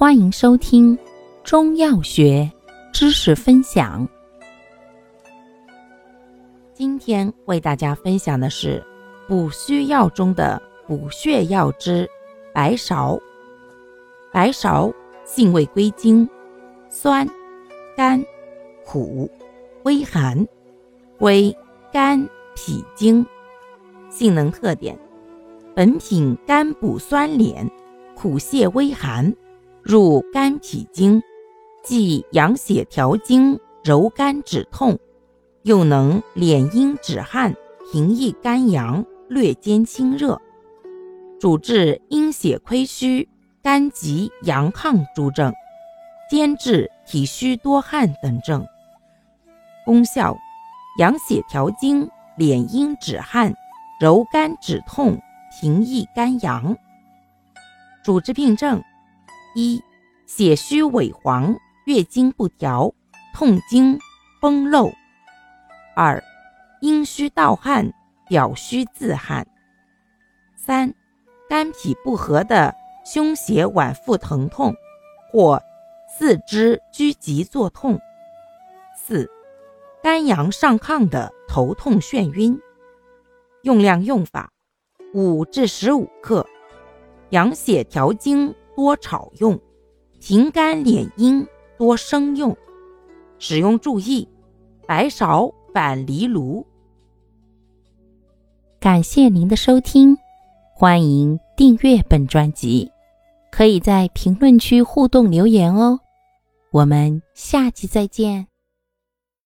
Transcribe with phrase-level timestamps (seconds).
[0.00, 0.98] 欢迎收听
[1.44, 2.50] 中药学
[2.90, 4.08] 知识分享。
[6.72, 8.82] 今天为大家分享的是
[9.28, 12.08] 补虚药中的补血药之
[12.54, 13.20] 白芍。
[14.32, 14.90] 白芍
[15.26, 16.26] 性味归经：
[16.88, 17.28] 酸、
[17.94, 18.24] 甘、
[18.86, 19.30] 苦、
[19.82, 20.48] 微寒，
[21.18, 21.54] 归
[21.92, 22.26] 肝
[22.56, 23.24] 脾经。
[24.08, 24.98] 性能特点：
[25.74, 27.68] 本品甘补酸敛，
[28.14, 29.30] 苦泻微寒。
[29.82, 31.22] 入肝脾经，
[31.82, 34.98] 既养血调经、柔肝止痛，
[35.62, 37.54] 又能敛阴止汗、
[37.90, 40.40] 平抑肝阳、略兼清热，
[41.40, 43.28] 主治阴血亏虚、
[43.62, 45.52] 肝急阳亢诸症，
[46.30, 48.66] 兼治体虚多汗等症。
[49.86, 50.36] 功效：
[50.98, 53.54] 养血调经、敛阴止汗、
[53.98, 55.18] 柔肝止痛、
[55.58, 56.76] 平抑肝阳。
[58.04, 58.82] 主治病症。
[59.54, 59.82] 一、
[60.26, 62.92] 血虚萎黄，月经不调，
[63.34, 63.98] 痛经，
[64.40, 64.92] 崩漏；
[65.96, 66.22] 二、
[66.80, 67.92] 阴虚盗汗，
[68.28, 69.44] 表虚自汗；
[70.54, 70.94] 三、
[71.48, 72.72] 肝脾不和的
[73.04, 74.72] 胸胁脘腹疼痛，
[75.32, 75.60] 或
[76.16, 77.98] 四肢拘急作痛；
[78.96, 79.28] 四、
[80.00, 82.56] 肝阳上亢的头痛眩晕。
[83.62, 84.52] 用量用法：
[85.12, 86.46] 五至十五克，
[87.30, 88.54] 养血调经。
[88.80, 89.60] 多炒用，
[90.20, 92.56] 平肝敛阴多生用。
[93.38, 94.26] 使用注意：
[94.88, 96.66] 白芍反藜芦。
[98.80, 100.16] 感谢您的收听，
[100.74, 102.90] 欢迎订阅本专辑，
[103.52, 106.00] 可以在评论区互动留言哦。
[106.72, 108.49] 我们下期再见。